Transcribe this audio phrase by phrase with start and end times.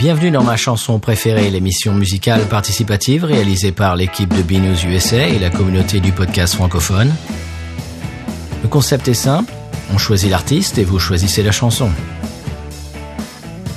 [0.00, 5.38] Bienvenue dans ma chanson préférée, l'émission musicale participative réalisée par l'équipe de BNews USA et
[5.38, 7.14] la communauté du podcast francophone.
[8.62, 9.52] Le concept est simple,
[9.92, 11.90] on choisit l'artiste et vous choisissez la chanson.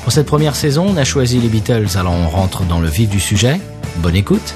[0.04, 3.10] Pour cette première saison, on a choisi les Beatles, alors on rentre dans le vif
[3.10, 3.60] du sujet.
[3.98, 4.56] Bonne écoute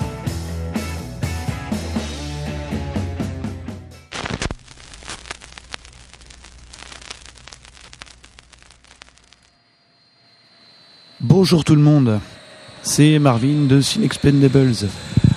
[11.40, 12.20] Bonjour tout le monde,
[12.82, 14.74] c'est Marvin de Cinexpendables.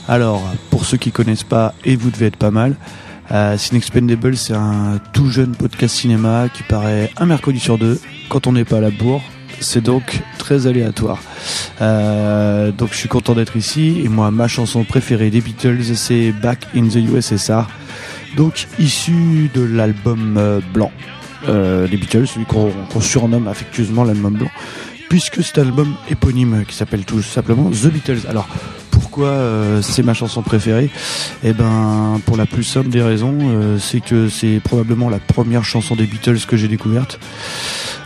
[0.08, 2.74] Alors, pour ceux qui connaissent pas, et vous devez être pas mal,
[3.32, 8.00] euh, Cinexpendables c'est un tout jeune podcast cinéma qui paraît un mercredi sur deux
[8.30, 9.20] quand on n'est pas à la bourre.
[9.60, 11.20] C'est donc très aléatoire.
[11.82, 16.32] Euh, donc je suis content d'être ici et moi ma chanson préférée des Beatles c'est
[16.32, 17.68] Back in the USSR.
[18.38, 20.92] Donc issu de l'album euh, blanc
[21.48, 24.50] euh, des Beatles, celui qu'on surnomme affectueusement l'album blanc
[25.10, 28.28] puisque cet album éponyme qui s'appelle tout simplement The Beatles.
[28.28, 28.48] Alors
[28.92, 30.88] pourquoi euh, c'est ma chanson préférée?
[31.42, 35.64] Eh ben pour la plus simple des raisons, euh, c'est que c'est probablement la première
[35.64, 37.18] chanson des Beatles que j'ai découverte.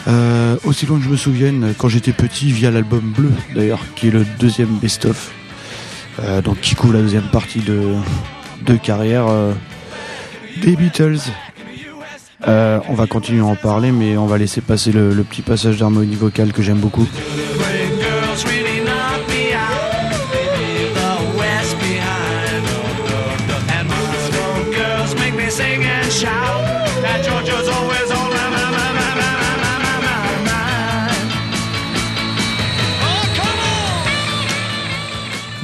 [0.09, 4.09] Euh, aussi loin que je me souvienne, quand j'étais petit, via l'album Bleu d'ailleurs, qui
[4.09, 5.31] est le deuxième best-of,
[6.43, 9.27] donc qui couvre la deuxième partie de, carrière
[10.63, 11.21] des Beatles.
[12.47, 15.43] Euh, on va continuer à en parler, mais on va laisser passer le, le petit
[15.43, 17.09] passage d'harmonie vocale que j'aime beaucoup.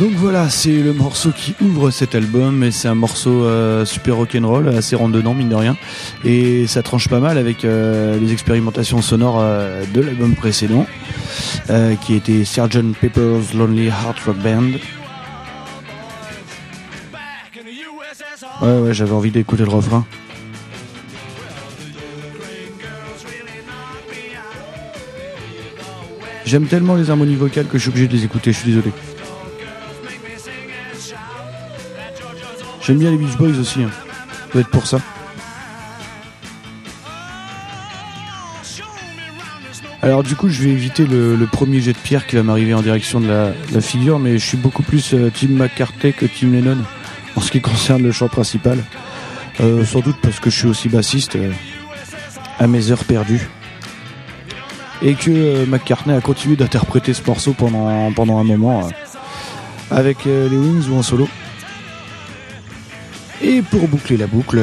[0.01, 4.17] Donc voilà, c'est le morceau qui ouvre cet album et c'est un morceau euh, super
[4.17, 5.77] rock'n'roll, assez rentre dedans mine de rien.
[6.25, 10.87] Et ça tranche pas mal avec euh, les expérimentations sonores euh, de l'album précédent,
[12.01, 14.71] qui était Sgt Pepper's Lonely Heart Rock Band.
[18.63, 20.07] Ouais ouais, j'avais envie d'écouter le refrain.
[26.47, 28.93] J'aime tellement les harmonies vocales que je suis obligé de les écouter, je suis désolé.
[32.91, 33.91] J'aime bien les Beach Boys aussi, hein.
[33.93, 34.99] Ça doit être pour ça.
[40.03, 42.83] Alors du coup, je vais éviter le, premier jet de pierre qui va m'arriver en
[42.83, 46.79] direction de la, figure, mais je suis beaucoup plus euh, Tim McCartney que Tim Lennon
[47.37, 48.83] en ce qui concerne le chant principal.
[49.61, 51.53] Euh, sans doute parce que je suis aussi bassiste euh,
[52.59, 53.49] à mes heures perdues.
[55.01, 58.91] Et que McCartney a continué d'interpréter ce morceau pendant, pendant un moment
[59.93, 61.29] avec les Wings ou en solo.
[63.43, 64.61] Et pour boucler la boucle,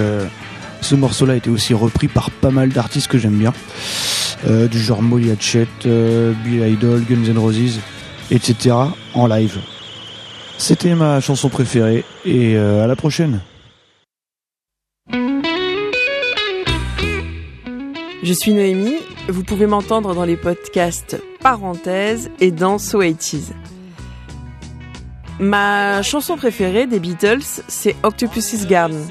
[0.82, 3.54] ce morceau-là a été aussi repris par pas mal d'artistes que j'aime bien.
[4.46, 7.80] Euh, du genre Molly Hatchet, euh, Bill Idol, Guns N' Roses,
[8.30, 8.76] etc.
[9.14, 9.58] en live.
[10.58, 13.42] C'était ma chanson préférée et euh, à la prochaine.
[18.24, 18.98] Je suis Noémie,
[19.30, 23.54] vous pouvez m'entendre dans les podcasts Parenthèse et dans So 80s.
[25.40, 29.08] Ma chanson préférée des Beatles, c'est Octopus's Garden.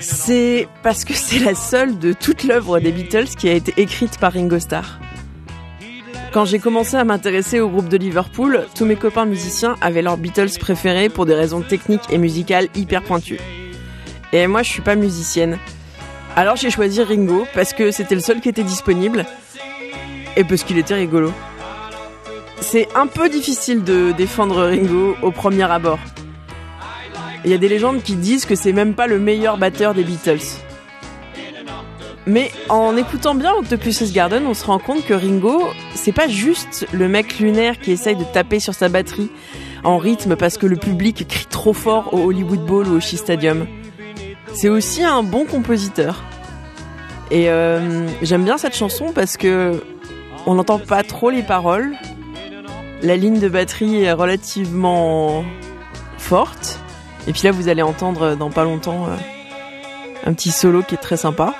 [0.00, 4.18] C'est parce que c'est la seule de toute l'œuvre des Beatles qui a été écrite
[4.18, 4.98] par Ringo Starr.
[6.32, 10.16] Quand j'ai commencé à m'intéresser au groupe de Liverpool, tous mes copains musiciens avaient leurs
[10.16, 13.38] Beatles préférés pour des raisons techniques et musicales hyper pointues.
[14.32, 15.58] Et moi, je suis pas musicienne.
[16.34, 19.24] Alors j'ai choisi Ringo parce que c'était le seul qui était disponible
[20.36, 21.32] et parce qu'il était rigolo.
[22.66, 25.98] C'est un peu difficile de défendre Ringo au premier abord.
[27.44, 30.02] Il y a des légendes qui disent que c'est même pas le meilleur batteur des
[30.02, 30.62] Beatles.
[32.26, 35.62] Mais en écoutant bien Octopus's Garden, on se rend compte que Ringo,
[35.94, 39.30] c'est pas juste le mec lunaire qui essaye de taper sur sa batterie
[39.84, 43.18] en rythme parce que le public crie trop fort au Hollywood Bowl ou au Shea
[43.18, 43.66] Stadium.
[44.54, 46.24] C'est aussi un bon compositeur.
[47.30, 49.82] Et euh, j'aime bien cette chanson parce que
[50.46, 51.94] on n'entend pas trop les paroles.
[53.04, 55.44] La ligne de batterie est relativement
[56.16, 56.80] forte.
[57.26, 59.16] Et puis là, vous allez entendre dans pas longtemps euh,
[60.24, 61.54] un petit solo qui est très sympa.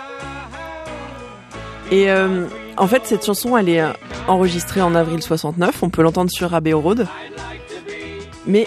[1.91, 2.47] Et euh,
[2.79, 3.93] en fait, cette chanson, elle est euh,
[4.27, 5.83] enregistrée en avril 69.
[5.83, 7.07] On peut l'entendre sur Abbey Road.
[8.47, 8.67] Mais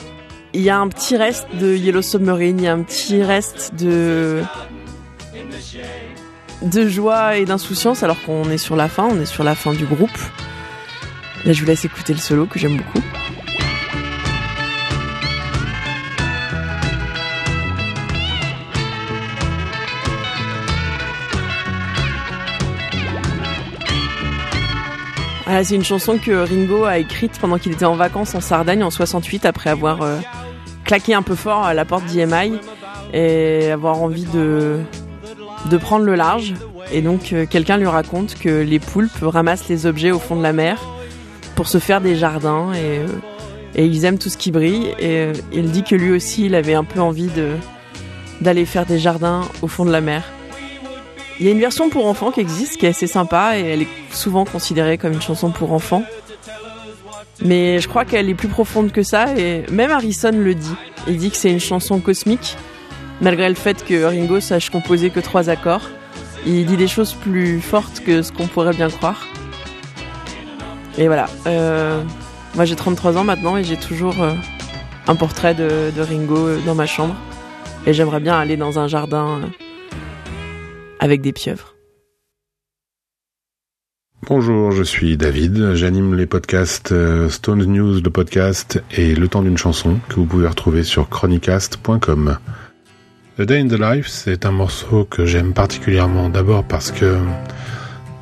[0.53, 3.73] il y a un petit reste de Yellow Submarine, il y a un petit reste
[3.73, 4.43] de
[6.61, 9.73] de joie et d'insouciance alors qu'on est sur la fin, on est sur la fin
[9.73, 10.19] du groupe.
[11.45, 13.01] Là, je vous laisse écouter le solo que j'aime beaucoup.
[25.45, 28.83] Voilà, c'est une chanson que Ringo a écrite pendant qu'il était en vacances en Sardaigne
[28.83, 30.17] en 68 après avoir euh,
[30.83, 32.59] claqué un peu fort à la porte d'EMI
[33.13, 34.81] et avoir envie de,
[35.69, 36.53] de prendre le large.
[36.91, 40.43] Et donc euh, quelqu'un lui raconte que les poulpes ramassent les objets au fond de
[40.43, 40.77] la mer
[41.57, 43.07] pour se faire des jardins et, euh,
[43.75, 44.93] et ils aiment tout ce qui brille.
[44.99, 47.29] Et euh, il dit que lui aussi il avait un peu envie
[48.39, 50.23] d'aller faire des jardins au fond de la mer.
[51.39, 53.81] Il y a une version pour enfants qui existe, qui est assez sympa et elle
[53.81, 56.03] est souvent considérée comme une chanson pour enfants.
[57.43, 60.75] Mais je crois qu'elle est plus profonde que ça et même Harrison le dit.
[61.07, 62.55] Il dit que c'est une chanson cosmique,
[63.19, 65.89] malgré le fait que Ringo sache composer que trois accords.
[66.45, 69.25] Il dit des choses plus fortes que ce qu'on pourrait bien croire.
[70.97, 71.27] Et voilà.
[71.45, 72.03] Euh,
[72.55, 74.33] moi j'ai 33 ans maintenant et j'ai toujours euh,
[75.07, 77.15] un portrait de, de Ringo euh, dans ma chambre.
[77.85, 79.41] Et j'aimerais bien aller dans un jardin
[80.99, 81.75] avec des pieuvres.
[84.27, 85.75] Bonjour, je suis David.
[85.75, 86.93] J'anime les podcasts
[87.29, 92.37] Stones News, le podcast et Le temps d'une chanson que vous pouvez retrouver sur chronicast.com.
[93.37, 97.19] The Day in the Life, c'est un morceau que j'aime particulièrement d'abord parce que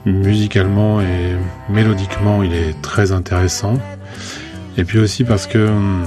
[0.06, 1.36] musicalement et
[1.69, 3.80] mélodiquement, il est très intéressant.
[4.78, 6.06] Et puis aussi parce que hum,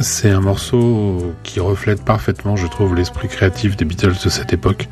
[0.00, 4.88] c'est un morceau qui reflète parfaitement, je trouve, l'esprit créatif des Beatles de cette époque.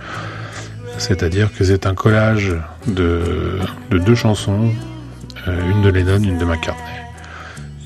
[0.99, 2.57] C'est-à-dire que c'est un collage
[2.87, 3.59] de,
[3.91, 4.71] de deux chansons,
[5.47, 6.83] euh, une de Lennon, une de McCartney.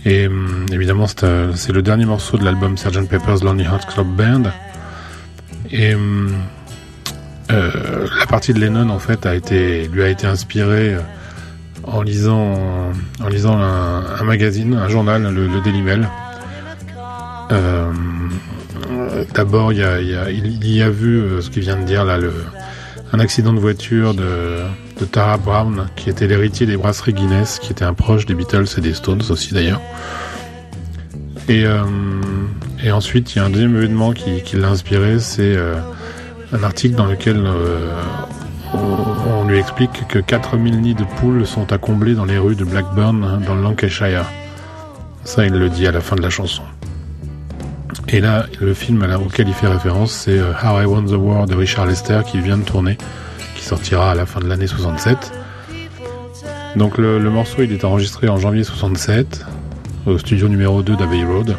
[0.04, 3.08] Et hum, évidemment, c'est euh, c'est le dernier morceau de l'album Sgt.
[3.08, 4.50] Pepper's Lonely Hearts Club Band.
[5.70, 6.32] Et hum,
[7.52, 11.00] euh, la partie de Lennon, en fait, a été, lui a été inspirée euh,
[11.84, 12.92] en lisant,
[13.22, 16.08] en lisant un, magazine, un journal, le, le Daily Mail.
[17.52, 17.90] Euh,
[19.34, 22.32] D'abord, il y a, vu ce qu'il vient de dire là, le,
[23.12, 24.58] un accident de voiture de,
[25.12, 28.80] Tara Brown, qui était l'héritier des brasseries Guinness, qui était un proche des Beatles et
[28.80, 29.80] des Stones aussi d'ailleurs.
[31.48, 31.66] Et,
[32.90, 35.56] ensuite, il y a un deuxième événement qui, l'a inspiré, c'est
[36.52, 37.92] un article dans lequel euh,
[38.74, 42.64] on, lui explique que 4000 nids de poules sont à combler dans les rues de
[42.64, 44.24] Blackburn, hein, dans le Lancashire.
[45.24, 46.62] Ça, il le dit à la fin de la chanson.
[48.08, 51.46] Et là, le film auquel il fait référence, c'est euh, How I Won the War
[51.46, 52.98] de Richard Lester qui vient de tourner,
[53.56, 55.32] qui sortira à la fin de l'année 67.
[56.76, 59.44] Donc le, le morceau, il est enregistré en janvier 67
[60.06, 61.56] au studio numéro 2 d'Abbey Road.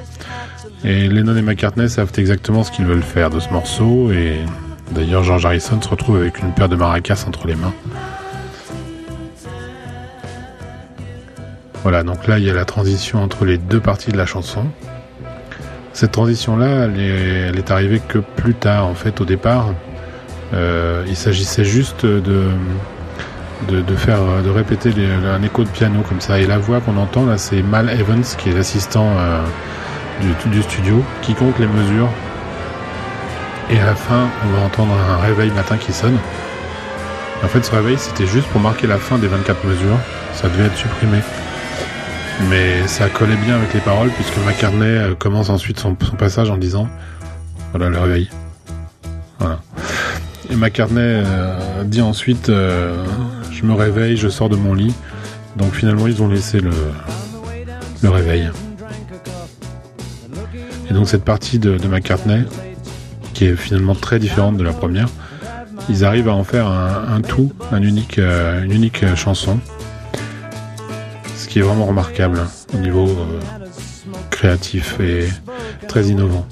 [0.83, 4.11] Et Lennon et McCartney savent exactement ce qu'ils veulent faire de ce morceau.
[4.11, 4.39] Et
[5.11, 7.73] George Harrison se retrouve avec une paire de maracas entre les mains.
[11.83, 14.65] Voilà, donc là, il y a la transition entre les deux parties de la chanson.
[15.93, 19.73] Cette transition-là, elle est, elle est arrivée que plus tard, en fait, au départ.
[20.53, 22.51] Euh, il s'agissait juste de,
[23.97, 24.91] faire, de répéter
[25.25, 26.39] un écho de piano comme ça.
[26.39, 29.41] Et la voix qu'on entend là, c'est Mal Evans, qui est l'assistant euh,
[30.45, 32.09] du studio, qui compte les mesures.
[33.71, 36.17] Et à la fin, on va entendre un réveil matin qui sonne.
[37.41, 39.97] En fait, ce réveil, c'était juste pour marquer la fin des 24 mesures.
[40.33, 41.19] Ça devait être supprimé.
[42.49, 46.57] Mais ça collait bien avec les paroles, puisque McCartney euh, commence ensuite son, passage en
[46.57, 46.87] disant
[47.71, 48.29] Voilà le réveil.
[49.39, 49.61] Voilà.
[50.49, 53.05] Et McCartney euh, dit ensuite euh,
[53.51, 54.93] Je me réveille, je sors de mon lit.
[55.55, 56.71] Donc finalement, ils ont laissé le,
[58.09, 58.51] réveil.
[60.89, 62.43] Et donc cette partie de McCartney,
[63.55, 65.07] finalement très différente de la première,
[65.89, 69.59] ils arrivent à en faire un, tout, un unique, euh, une unique chanson.
[71.35, 73.39] Ce qui est vraiment remarquable hein, au niveau euh,
[74.29, 75.27] créatif et
[75.87, 76.45] très innovant.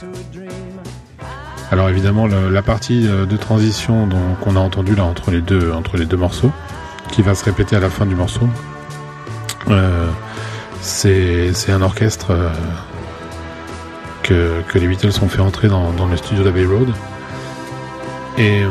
[1.71, 4.09] Alors évidemment la partie euh, de transition
[4.41, 6.51] qu'on a entendu là entre les deux entre les deux morceaux,
[7.11, 8.47] qui va se répéter à la fin du morceau,
[10.81, 12.35] c'est un orchestre
[14.29, 16.89] que, les Beatles ont fait entrer dans, le studio d'Abbey Road
[18.37, 18.67] et euh,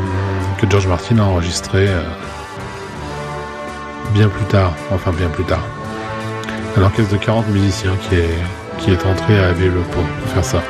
[0.59, 2.01] que George Martin a enregistré euh,
[4.13, 5.63] bien plus tard, enfin bien plus tard.
[6.77, 8.29] Un orchestre de 40 musiciens qui est,
[8.79, 10.63] qui est entré à Abbey Road pour, faire ça.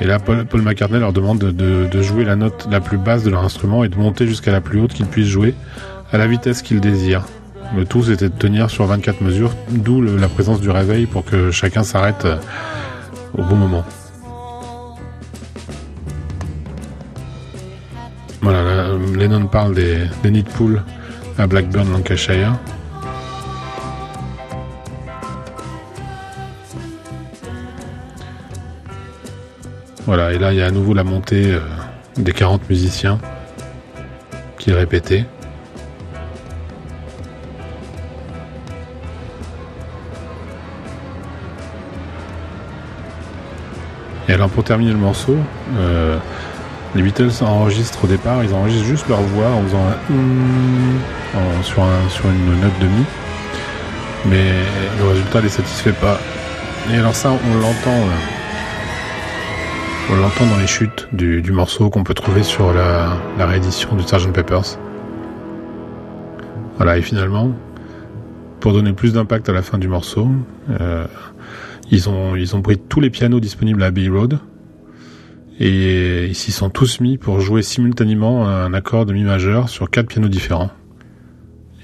[0.00, 3.44] Et là, Paul, McCartney leur demande de, jouer la note la plus basse de leur
[3.44, 5.54] instrument et de monter jusqu'à la plus haute qu'ils puissent jouer
[6.12, 7.26] à la vitesse qu'ils désirent.
[7.76, 11.52] Le tout, c'était de tenir sur 24 mesures, d'où la présence du réveil pour que
[11.52, 12.36] chacun s'arrête euh,
[13.36, 13.84] au bon moment.
[18.42, 20.44] Voilà, là, euh, Lennon parle des, des
[21.38, 22.58] à Blackburn, Lancashire.
[30.06, 31.60] Voilà, et là, il y a à nouveau la montée euh,
[32.16, 33.18] des 40 musiciens
[34.58, 35.24] qui est répétée.
[44.32, 45.36] Alors pour terminer le morceau,
[45.78, 46.16] euh,
[46.94, 51.82] les Beatles enregistrent au départ, ils enregistrent juste leur voix en faisant un en- sur,
[51.82, 53.04] un, sur une note de mi.
[54.26, 54.52] Mais
[54.98, 56.18] le résultat les satisfait pas.
[56.92, 57.90] Et alors ça, on l'entend.
[57.90, 58.10] euh,
[60.12, 64.32] On l'entend dans les chutes du, morceau qu'on peut trouver sur la, réédition du Sgt
[64.32, 64.76] Peppers.
[66.76, 67.50] Voilà, et finalement,
[68.58, 70.28] pour donner plus d'impact à la fin du morceau,
[70.80, 71.06] euh,
[71.90, 74.38] ils ont ils ont pris tous les pianos disponibles à Abbey Road
[75.58, 79.90] et ils s'y sont tous mis pour jouer simultanément un accord de mi majeur sur
[79.90, 80.70] quatre pianos différents.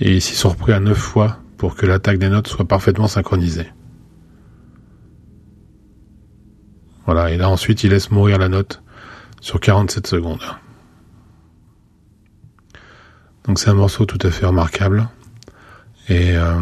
[0.01, 3.07] Et ils s'y sont repris à neuf fois pour que l'attaque des notes soit parfaitement
[3.07, 3.71] synchronisée.
[7.05, 8.83] Voilà, et là ensuite ils laissent mourir la note
[9.43, 10.43] sur 47 secondes.
[13.45, 15.09] Donc c'est un morceau tout à fait remarquable.
[16.09, 16.55] Et euh,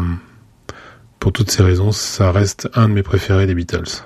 [1.25, 4.03] pour toutes ces raisons, ça reste un de mes préférés des Beatles.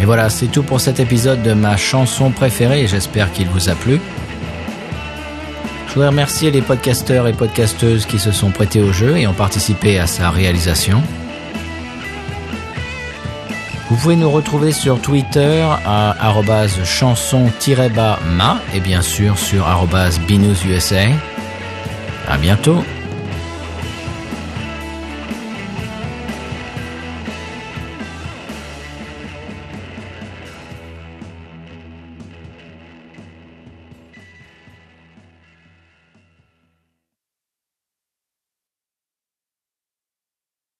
[0.00, 3.74] Et voilà, c'est tout pour cet épisode de ma chanson préférée j'espère qu'il vous a
[3.74, 4.00] plu.
[5.88, 9.32] Je voudrais remercier les podcasteurs et podcasteuses qui se sont prêtés au jeu et ont
[9.32, 11.02] participé à sa réalisation.
[13.88, 16.14] Vous pouvez nous retrouver sur Twitter à
[16.84, 19.66] chanson-ma et bien sûr sur
[20.26, 20.96] binoususa.
[22.28, 22.84] À bientôt.